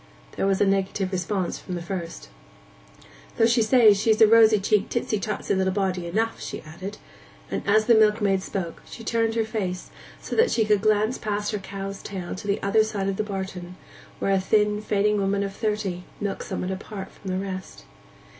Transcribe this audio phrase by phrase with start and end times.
[0.31, 2.29] There was a negative response from the first.
[3.37, 6.97] 'Though they say she's a rosy cheeked, tisty tosty little body enough,' she added;
[7.51, 11.51] and as the milkmaid spoke she turned her face so that she could glance past
[11.51, 13.75] her cow's tail to the other side of the barton,
[14.17, 17.85] where a thin, fading woman of thirty milked somewhat apart from the rest.